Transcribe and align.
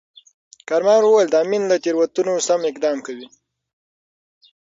کارمل 0.67 1.01
وویل، 1.05 1.29
د 1.31 1.35
امین 1.43 1.63
له 1.71 1.75
تیروتنو 1.83 2.33
سم 2.47 2.61
اقدام 2.71 2.97
کوي. 3.05 3.27